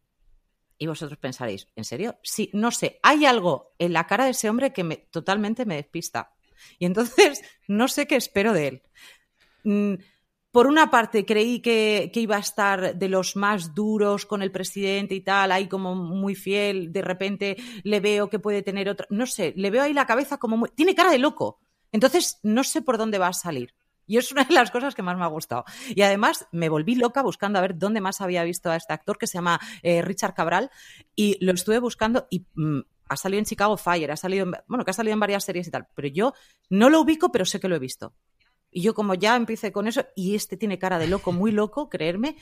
[0.78, 2.18] Y vosotros pensaréis, ¿en serio?
[2.22, 5.76] Sí, no sé, hay algo en la cara de ese hombre que me, totalmente me
[5.76, 6.34] despista.
[6.78, 8.82] Y entonces no sé qué espero de él.
[9.64, 9.94] Mm,
[10.54, 15.16] por una parte, creí que, iba a estar de los más duros con el presidente
[15.16, 16.92] y tal, ahí como muy fiel.
[16.92, 19.08] De repente le veo que puede tener otra.
[19.10, 20.70] No sé, le veo ahí la cabeza como muy.
[20.76, 21.58] Tiene cara de loco.
[21.90, 23.74] Entonces no sé por dónde va a salir.
[24.06, 25.64] Y es una de las cosas que más me ha gustado.
[25.88, 29.18] Y además me volví loca buscando a ver dónde más había visto a este actor
[29.18, 30.70] que se llama eh, Richard Cabral
[31.14, 34.90] y lo estuve buscando y mm, ha salido en Chicago Fire, ha salido, bueno, que
[34.90, 36.32] ha salido en varias series y tal, pero yo
[36.70, 38.14] no lo ubico, pero sé que lo he visto.
[38.70, 41.88] Y yo como ya empecé con eso, y este tiene cara de loco, muy loco,
[41.88, 42.36] creerme,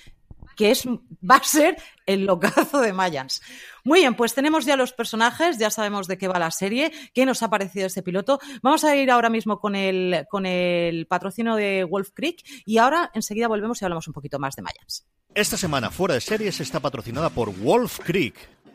[0.56, 1.76] que es, va a ser
[2.06, 3.42] el locazo de Mayans.
[3.84, 7.26] Muy bien, pues tenemos ya los personajes, ya sabemos de qué va la serie, qué
[7.26, 8.38] nos ha parecido este piloto.
[8.62, 13.10] Vamos a ir ahora mismo con el, con el patrocinio de Wolf Creek y ahora
[13.14, 15.06] enseguida volvemos y hablamos un poquito más de Mayans.
[15.34, 18.34] Esta semana fuera de series está patrocinada por Wolf Creek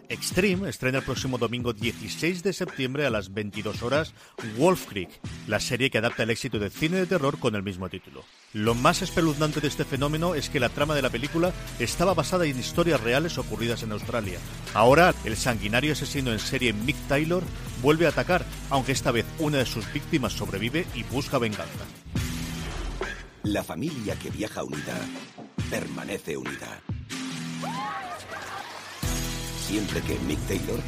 [0.10, 4.14] Extreme estrena el próximo domingo 16 de septiembre a las 22 horas
[4.58, 5.10] Wolf Creek,
[5.48, 8.24] la serie que adapta el éxito del cine de terror con el mismo título.
[8.54, 12.46] Lo más espeluznante de este fenómeno es que la trama de la película estaba basada
[12.46, 14.40] en historias reales ocurridas en Australia.
[14.74, 17.44] Ahora, el sanguinario asesino en serie Mick Taylor
[17.82, 21.86] vuelve a atacar, aunque esta vez una de sus víctimas sobrevive y busca venganza.
[23.44, 24.98] La familia que viaja unida
[25.70, 26.82] permanece unida
[29.68, 30.80] siempre que Mick Taylor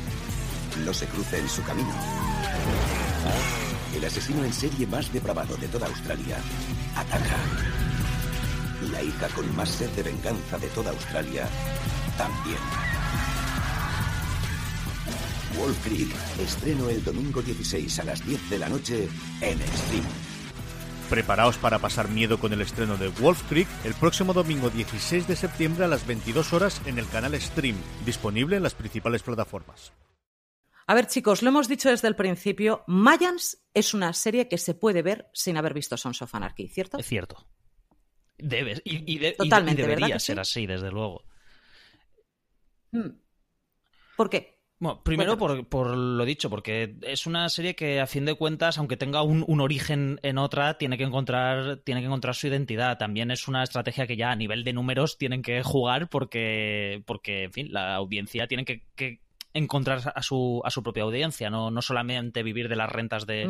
[0.85, 1.93] no se cruce en su camino.
[3.93, 6.37] El asesino en serie más depravado de toda Australia
[6.95, 7.35] ataca.
[8.91, 11.45] La hija con más sed de venganza de toda Australia
[12.17, 12.59] también.
[15.57, 19.09] Wolf Creek, estreno el domingo 16 a las 10 de la noche
[19.41, 20.28] en Stream.
[21.09, 25.35] Preparaos para pasar miedo con el estreno de Wolf Creek el próximo domingo 16 de
[25.35, 29.91] septiembre a las 22 horas en el canal Stream, disponible en las principales plataformas.
[30.85, 32.83] A ver, chicos, lo hemos dicho desde el principio.
[32.85, 36.99] Mayans es una serie que se puede ver sin haber visto Sons of Anarchy, ¿cierto?
[36.99, 37.47] Es cierto.
[38.37, 38.81] Debes.
[38.85, 41.23] Y, Totalmente, debería ser así, desde luego.
[42.91, 43.19] Hmm.
[44.15, 44.58] ¿Por qué?
[44.79, 48.95] Bueno, primero por, lo dicho, porque es una serie que a fin de cuentas, aunque
[48.95, 52.97] tenga un, origen en otra, tiene que encontrar, tiene que encontrar su identidad.
[52.97, 57.43] También es una estrategia que ya a nivel de números tienen que jugar porque, porque
[57.43, 59.19] en fin, la audiencia tiene que,
[59.53, 63.49] encontrar a su, a su propia audiencia, no, no solamente vivir de las rentas de,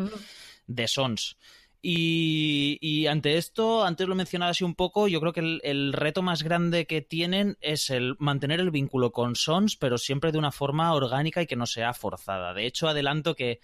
[0.66, 1.36] de Sons.
[1.82, 6.42] Y, ante esto, antes lo mencionaba así un poco, yo creo que el, reto más
[6.42, 10.92] grande que tienen es el mantener el vínculo con Sons, pero siempre de una forma
[10.92, 12.52] orgánica y que no sea forzada.
[12.52, 13.60] De hecho, adelanto que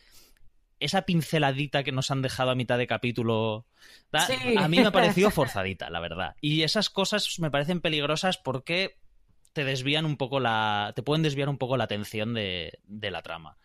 [0.81, 3.66] esa pinceladita que nos han dejado a mitad de capítulo,
[4.12, 6.37] a mí me ha parecido forzadita, la verdad.
[6.40, 8.96] Y esas cosas me parecen peligrosas porque
[9.52, 10.92] te desvían un poco la.
[10.96, 13.59] te pueden desviar un poco la atención de la trama.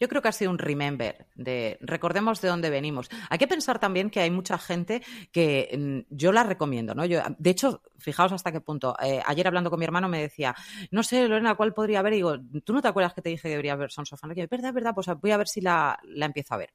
[0.00, 3.08] Yo creo que ha sido un remember de recordemos de dónde venimos.
[3.30, 7.02] Hay que pensar también que hay mucha gente que mm, yo la recomiendo, ¿no?
[7.06, 8.96] De hecho, fijaos hasta qué punto.
[9.02, 10.54] Eh, ayer hablando con mi hermano me decía,
[10.90, 12.14] no sé, Lorena, ¿cuál podría haber?
[12.14, 14.46] Y digo, ¿tú no te acuerdas que te dije que debería haber Sons of Anarchy?
[14.46, 16.70] verdad, verdad, pues voy a ver si la, la empiezo a ver.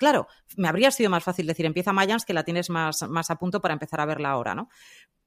[0.00, 3.36] Claro, me habría sido más fácil decir empieza Mayans que la tienes más, más a
[3.36, 4.70] punto para empezar a verla ahora, ¿no?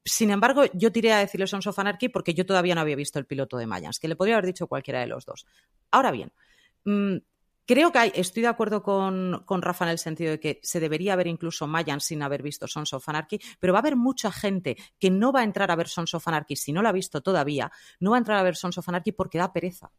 [0.05, 3.19] Sin embargo, yo tiré a decirle Sons of Anarchy porque yo todavía no había visto
[3.19, 5.45] el piloto de Mayans, que le podría haber dicho cualquiera de los dos.
[5.91, 6.31] Ahora bien,
[6.85, 7.17] mm,
[7.65, 11.27] Creo que estoy de acuerdo con, Rafa en el sentido de que se debería ver
[11.27, 15.09] incluso Mayan sin haber visto Sons of Anarchy, pero va a haber mucha gente que
[15.09, 17.71] no va a entrar a ver Sons of Anarchy si no la ha visto todavía,
[18.01, 19.91] no va a entrar a ver Sons of Anarchy porque da pereza.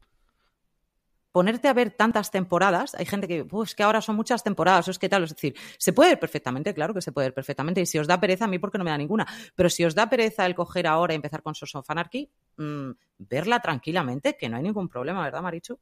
[1.32, 4.98] Ponerte a ver tantas temporadas, hay gente que, pues que ahora son muchas temporadas, es
[4.98, 7.86] que tal, es decir, se puede ver perfectamente, claro que se puede ver perfectamente, y
[7.86, 10.08] si os da pereza, a mí porque no me da ninguna, pero si os da
[10.08, 14.58] pereza el coger ahora y empezar con Sons of Anarchy, mm, verla tranquilamente, que no
[14.58, 15.80] hay ningún problema, ¿verdad, Marichu?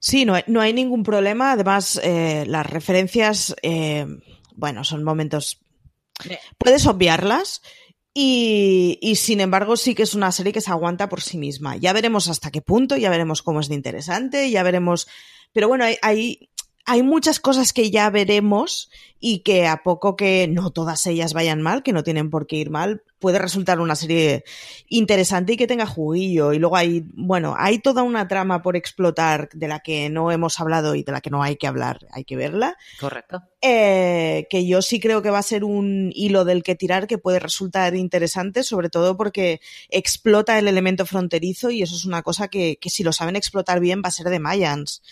[0.00, 1.52] Sí, no hay, no hay ningún problema.
[1.52, 4.06] Además, eh, las referencias, eh,
[4.56, 5.60] bueno, son momentos.
[6.58, 7.62] Puedes obviarlas
[8.12, 11.76] y, y, sin embargo sí que es una serie que se aguanta por sí misma.
[11.76, 15.06] Ya veremos hasta qué punto, ya veremos cómo es de interesante, ya veremos.
[15.52, 16.49] Pero bueno, hay, hay,
[16.90, 21.62] hay muchas cosas que ya veremos y que a poco que no todas ellas vayan
[21.62, 24.42] mal, que no tienen por qué ir mal, puede resultar una serie
[24.88, 26.52] interesante y que tenga juguillo.
[26.52, 30.58] Y luego hay, bueno, hay toda una trama por explotar de la que no hemos
[30.58, 32.76] hablado y de la que no hay que hablar, hay que verla.
[32.98, 33.40] Correcto.
[33.62, 37.18] Eh, que yo sí creo que va a ser un hilo del que tirar que
[37.18, 42.48] puede resultar interesante, sobre todo porque explota el elemento fronterizo y eso es una cosa
[42.48, 45.02] que, que si lo saben explotar bien va a ser de Mayans.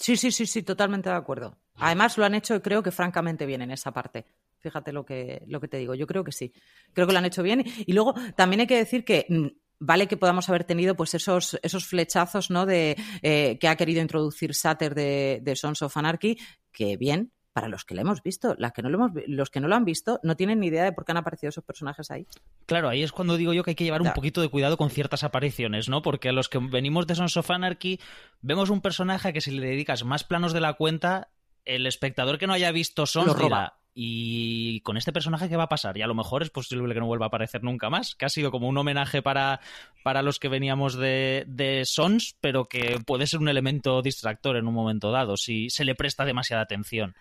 [0.00, 1.58] Sí, sí, sí, sí, totalmente de acuerdo.
[1.74, 4.24] Además lo han hecho, creo que francamente bien en esa parte.
[4.58, 5.94] Fíjate lo que, lo que te digo.
[5.94, 6.54] Yo creo que sí.
[6.94, 7.62] Creo que lo han hecho bien.
[7.84, 9.46] Y luego también hay que decir que mm,
[9.78, 12.64] vale que podamos haber tenido pues esos, esos flechazos ¿no?
[12.64, 16.38] de eh, que ha querido introducir Sater de, de, Sons of Anarchy,
[16.72, 18.54] que bien, para los que lo hemos visto.
[18.58, 20.84] Las que no lo hemos, los que no lo han visto no tienen ni idea
[20.84, 22.26] de por qué han aparecido esos personajes ahí.
[22.66, 24.90] Claro, ahí es cuando digo yo que hay que llevar un poquito de cuidado con
[24.90, 26.02] ciertas apariciones, ¿no?
[26.02, 28.00] Porque a los que venimos de Sons of Anarchy
[28.42, 31.28] vemos un personaje que si le dedicas más planos de la cuenta,
[31.64, 35.68] el espectador que no haya visto Sons dirá, y con este personaje, ¿qué va a
[35.68, 35.96] pasar?
[35.98, 38.28] Y a lo mejor es posible que no vuelva a aparecer nunca más, que ha
[38.28, 39.60] sido como un homenaje para,
[40.04, 44.68] para los que veníamos de, de Sons, pero que puede ser un elemento distractor en
[44.68, 47.16] un momento dado, si se le presta demasiada atención.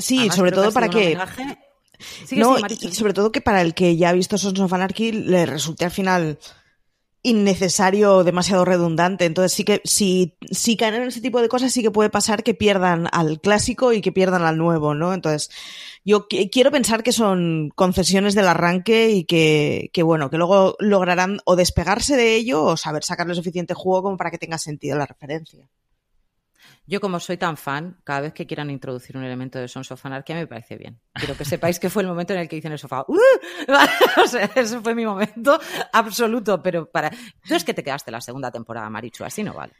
[0.00, 1.16] Sí, sobre todo para que...
[2.32, 5.46] no, y sobre todo que para el que ya ha visto Sons of Anarchy le
[5.46, 6.38] resulte al final
[7.22, 9.24] innecesario, demasiado redundante.
[9.24, 12.42] Entonces sí que si, si caen en ese tipo de cosas sí que puede pasar
[12.42, 15.12] que pierdan al clásico y que pierdan al nuevo, ¿no?
[15.12, 15.50] Entonces
[16.04, 21.40] yo quiero pensar que son concesiones del arranque y que, que, bueno, que luego lograrán
[21.44, 25.06] o despegarse de ello o saber sacarle suficiente juego como para que tenga sentido la
[25.06, 25.68] referencia.
[26.86, 30.04] Yo, como soy tan fan, cada vez que quieran introducir un elemento de Sons of
[30.04, 31.00] Anarchy me parece bien.
[31.14, 33.04] Quiero que sepáis que fue el momento en el que hice en el sofá.
[33.08, 33.18] ¡Uh!
[34.22, 35.58] o sea, ese fue mi momento
[35.92, 36.62] absoluto.
[36.62, 37.10] Pero para.
[37.46, 39.72] Tú es que te quedaste la segunda temporada, Marichu, así no vale.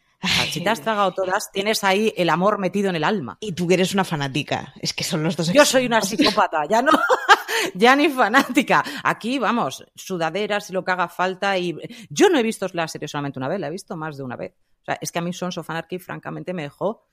[0.51, 3.39] si te has tragado todas, tienes ahí el amor metido en el alma.
[3.41, 4.73] Y tú que eres una fanática.
[4.81, 5.53] Es que son los dos.
[5.53, 6.93] Yo soy una psicópata, ya no.
[7.75, 8.85] ya ni fanática.
[9.03, 11.57] Aquí, vamos, sudaderas y lo que haga falta.
[11.59, 11.77] Y
[12.09, 14.37] yo no he visto la serie solamente una vez, la he visto más de una
[14.37, 14.55] vez.
[14.83, 17.07] O sea, es que a mí Sons of Anarchy, francamente, me dejó.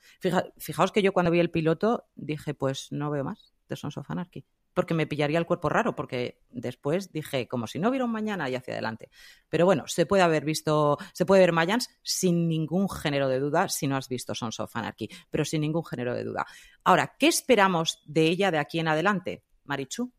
[0.58, 4.10] fijaos que yo cuando vi el piloto dije, pues no veo más de Sons of
[4.10, 4.46] Anarchy.
[4.78, 8.48] porque me pillaría el cuerpo raro, porque después dije, como si no hubiera un mañana
[8.48, 9.10] y hacia adelante.
[9.50, 13.70] Pero bueno, se puede haber visto, se puede ver Mayans sin ningún género de duda
[13.70, 16.46] si no has visto Sons of Anarchy, pero sin ningún género de duda.
[16.84, 20.14] Ahora, ¿qué esperamos de ella de aquí en adelante, Marichu?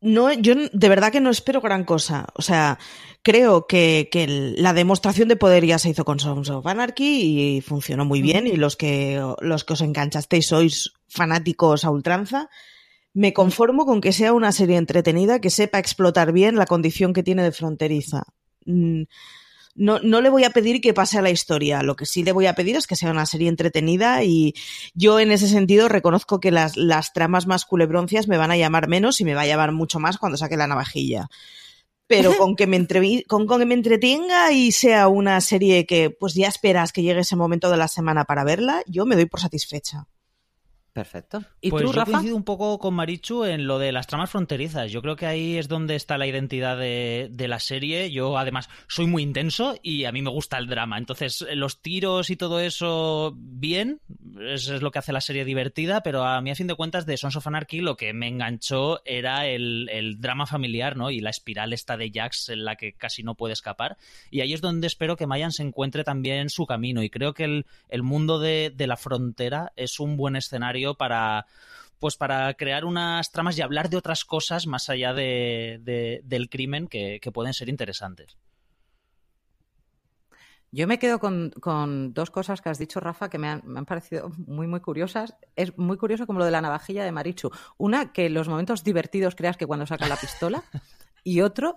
[0.00, 2.26] No, yo de verdad que no espero gran cosa.
[2.34, 2.78] O sea,
[3.22, 7.60] creo que, que, la demostración de poder ya se hizo con Sons of Anarchy y
[7.60, 8.46] funcionó muy bien.
[8.46, 12.48] Y los que, los que os enganchasteis sois fanáticos a ultranza.
[13.12, 17.22] Me conformo con que sea una serie entretenida que sepa explotar bien la condición que
[17.22, 18.22] tiene de fronteriza.
[19.80, 21.82] No, no le voy a pedir que pase a la historia.
[21.82, 24.52] Lo que sí le voy a pedir es que sea una serie entretenida y
[24.92, 28.88] yo en ese sentido reconozco que las, las tramas más culebroncias me van a llamar
[28.88, 31.30] menos y me va a llamar mucho más cuando saque la navajilla.
[32.06, 32.86] Pero con que, me
[33.26, 37.20] con, con que me entretenga y sea una serie que pues ya esperas que llegue
[37.20, 40.06] ese momento de la semana para verla, yo me doy por satisfecha.
[40.92, 41.44] Perfecto.
[41.60, 42.10] ¿Y pues tú, yo Rafa?
[42.10, 44.90] coincido un poco con Marichu en lo de las tramas fronterizas.
[44.90, 48.10] Yo creo que ahí es donde está la identidad de, de, la serie.
[48.10, 50.98] Yo, además, soy muy intenso y a mí me gusta el drama.
[50.98, 54.00] Entonces, los tiros y todo eso, bien.
[54.40, 56.02] Eso es lo que hace la serie divertida.
[56.02, 59.00] Pero a mí, a fin de cuentas, de Sons of Anarchy, lo que me enganchó
[59.04, 61.12] era el, el drama familiar, ¿no?
[61.12, 63.96] Y la espiral esta de Jax en la que casi no puede escapar.
[64.32, 67.00] Y ahí es donde espero que Mayan se encuentre también su camino.
[67.04, 71.46] Y creo que el, el mundo de, de la frontera es un buen escenario para
[72.00, 76.48] pues para crear unas tramas y hablar de otras cosas más allá de, de, del
[76.48, 78.38] crimen que, que, pueden ser interesantes.
[80.72, 83.80] Yo me quedo con, con, dos cosas que has dicho, Rafa, que me han, me
[83.80, 85.34] han, parecido muy, muy curiosas.
[85.56, 87.50] Es muy curioso como lo de la navajilla de Marichu.
[87.76, 90.62] Una, que los momentos divertidos creas que cuando saca la pistola.
[91.22, 91.74] Y otro,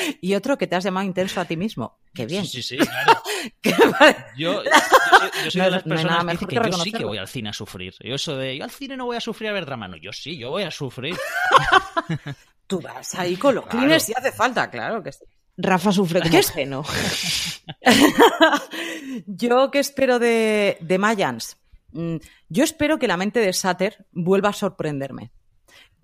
[0.20, 1.98] y otro que te has llamado intenso a ti mismo.
[2.14, 2.44] Qué bien.
[2.44, 2.88] Sí, sí, sí
[3.60, 3.92] claro.
[4.36, 7.04] yo, yo, yo, soy, soy, de las personas no que, que, que yo sí que
[7.04, 7.94] voy al cine a sufrir.
[8.00, 9.88] Yo eso de, yo al cine no voy a sufrir a ver drama.
[9.88, 11.16] No, yo sí, yo voy a sufrir.
[12.66, 13.80] Tú vas ahí con los claro.
[13.80, 15.24] clines si hace falta, claro que sí.
[15.56, 16.84] Rafa sufre como es no?
[19.26, 21.58] yo qué espero de, de Mayans.
[22.48, 25.32] Yo espero que la mente de Sater vuelva a sorprenderme.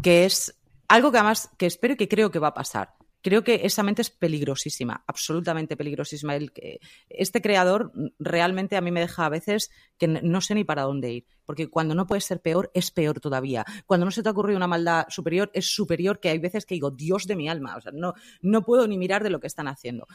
[0.02, 2.95] Que es algo que además que espero y que creo que va a pasar.
[3.26, 6.36] Creo que esa mente es peligrosísima, absolutamente peligrosísima.
[6.36, 6.52] El,
[7.08, 11.10] este creador realmente a mí me deja a veces que no sé ni para dónde
[11.10, 13.64] ir, porque cuando no puede ser peor, es peor todavía.
[13.84, 16.76] Cuando no se te ha ocurrido una maldad superior, es superior que hay veces que
[16.76, 19.48] digo, Dios de mi alma, o sea, no, no puedo ni mirar de lo que
[19.48, 20.06] están haciendo.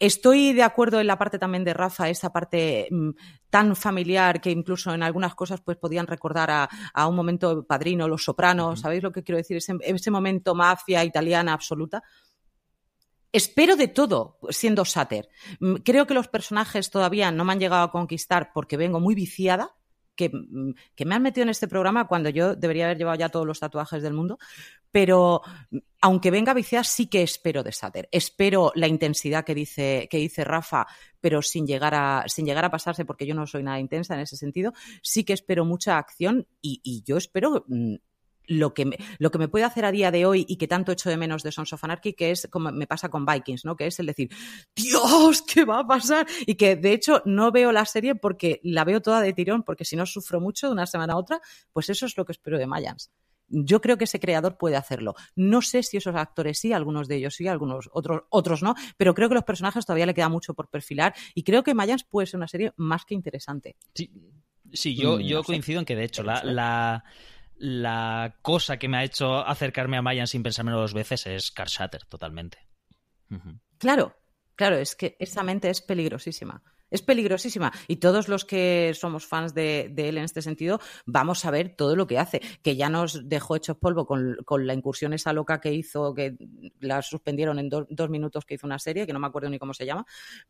[0.00, 3.10] Estoy de acuerdo en la parte también de Rafa, esa parte mmm,
[3.50, 8.08] tan familiar que incluso en algunas cosas pues podían recordar a, a un momento padrino,
[8.08, 8.82] Los Sopranos, uh -huh.
[8.82, 9.58] ¿sabéis lo que quiero decir?
[9.58, 12.02] Ese, ese, momento mafia italiana absoluta.
[13.32, 15.28] Espero de todo siendo Sater.
[15.84, 19.76] Creo que los personajes todavía no me han llegado a conquistar porque vengo muy viciada,
[20.16, 20.30] que,
[20.94, 23.60] que, me han metido en este programa cuando yo debería haber llevado ya todos los
[23.60, 24.38] tatuajes del mundo,
[24.90, 25.40] pero
[26.00, 28.08] aunque venga viciada, sí que espero de Sater.
[28.12, 30.86] Espero la intensidad que dice, que dice Rafa,
[31.20, 34.20] pero sin llegar, a, sin llegar a pasarse, porque yo no soy nada intensa en
[34.20, 34.72] ese sentido.
[35.02, 37.64] Sí que espero mucha acción y yo espero
[38.50, 40.90] lo que, me, lo que me puede hacer a día de hoy y que tanto
[40.90, 43.76] echo de menos de Sons of Anarchy, que es como me pasa con Vikings, ¿no?
[43.76, 44.28] Que es el decir,
[44.74, 46.26] Dios, ¿qué va a pasar?
[46.46, 49.84] Y que de hecho no veo la serie porque la veo toda de tirón, porque
[49.84, 51.40] si no sufro mucho de una semana a otra,
[51.72, 53.12] pues eso es lo que espero de Mayans.
[53.46, 55.14] Yo creo que ese creador puede hacerlo.
[55.36, 59.14] No sé si esos actores sí, algunos de ellos sí, algunos otros, otros no, pero
[59.14, 62.26] creo que los personajes todavía le queda mucho por perfilar y creo que Mayans puede
[62.26, 63.76] ser una serie más que interesante.
[63.94, 64.10] Sí,
[64.72, 65.80] sí yo, mm, yo no coincido sé.
[65.82, 67.04] en que de hecho la, la
[67.60, 71.68] la cosa que me ha hecho acercarme a Mayan sin pensármelo dos veces es Car
[71.68, 72.58] Shatter, totalmente.
[73.30, 73.60] Uh -huh.
[73.78, 74.16] Claro,
[74.56, 76.62] claro, es que esa mente es peligrosísima.
[76.90, 77.72] Es peligrosísima.
[77.88, 81.74] Y todos los que somos fans de, de, él en este sentido, vamos a ver
[81.76, 82.40] todo lo que hace.
[82.62, 86.36] Que ya nos dejó hechos polvo con, con la incursión esa loca que hizo, que
[86.80, 89.58] la suspendieron en do, dos minutos que hizo una serie, que no me acuerdo ni
[89.58, 90.06] cómo se llama,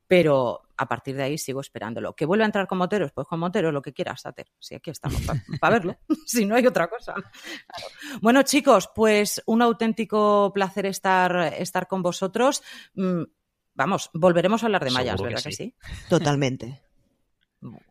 [0.07, 2.15] pero a partir de ahí sigo esperándolo.
[2.15, 3.13] ¿Que vuelva a entrar con Moteros?
[3.13, 4.47] Pues con Moteros, lo que quieras, Sater.
[4.59, 7.13] Si aquí estamos para pa verlo, si no hay otra cosa.
[7.13, 7.31] Claro.
[8.23, 12.63] Bueno, chicos, pues un auténtico placer estar, estar con vosotros.
[12.95, 13.23] Mm,
[13.81, 15.73] Vamos, volveremos a hablar de mayas, ¿verdad que sí?
[15.73, 16.07] que sí?
[16.11, 16.83] Totalmente.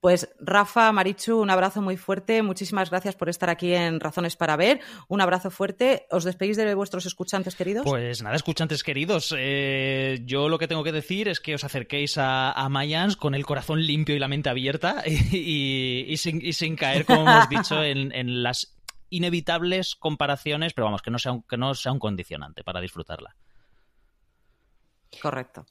[0.00, 2.42] Pues Rafa, Marichu, un abrazo muy fuerte.
[2.42, 4.80] Muchísimas gracias por estar aquí en Razones para Ver.
[5.08, 6.06] Un abrazo fuerte.
[6.10, 7.84] ¿Os despedís de vuestros escuchantes queridos?
[7.84, 9.34] Pues nada, escuchantes queridos.
[9.36, 13.34] Eh, yo lo que tengo que decir es que os acerquéis a, a Mayans con
[13.34, 17.22] el corazón limpio y la mente abierta y, y, y, sin, y sin, caer, como
[17.22, 18.76] hemos dicho, en, en, las
[19.10, 23.36] inevitables comparaciones, pero vamos, que no sea un, que no sea un condicionante para disfrutarla.
[25.22, 25.66] Correcto.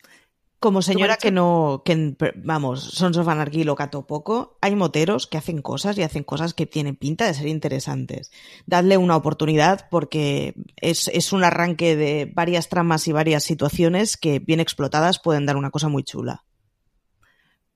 [0.60, 5.38] Como señora que no, que vamos, Sons of Anarchy lo cato poco, hay moteros que
[5.38, 8.30] hacen cosas y hacen cosas que tienen pinta de ser interesantes.
[8.66, 14.40] Dadle una oportunidad porque es, es un arranque de varias tramas y varias situaciones que
[14.40, 16.44] bien explotadas pueden dar una cosa muy chula.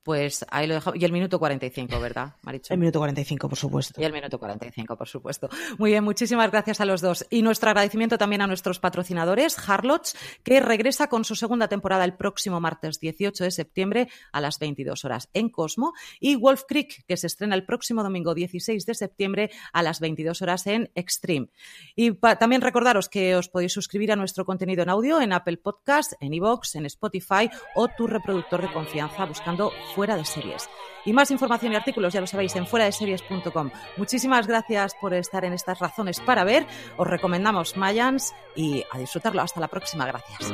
[0.04, 1.00] Pues ahí lo dejamos.
[1.00, 2.74] Y el minuto 45, ¿verdad, Maricho?
[2.74, 4.02] El minuto 45, por supuesto.
[4.02, 5.50] Y el minuto 45, por supuesto.
[5.78, 7.26] Muy bien, muchísimas gracias a los dos.
[7.30, 12.16] Y nuestro agradecimiento también a nuestros patrocinadores, Harlots, que regresa con su segunda temporada el
[12.16, 17.18] próximo martes 18 de septiembre a las 22 horas en Cosmo, y Wolf Creek, que
[17.18, 21.48] se estrena el próximo domingo 16 de septiembre a las 22 horas en Extreme.
[21.96, 26.14] Y también recordaros que os podéis suscribir a nuestro contenido en audio en Apple Podcast,
[26.20, 30.70] en iVoox, en Spotify o tu reproductor de confianza buscando Fuera de Series.
[31.06, 33.72] Y más información y artículos, ya lo sabéis, en fuera de series.com.
[33.98, 36.66] Muchísimas gracias por estar en estas razones para ver.
[36.98, 39.42] Os recomendamos Mayans y a disfrutarlo.
[39.42, 40.06] Hasta la próxima.
[40.06, 40.54] Gracias.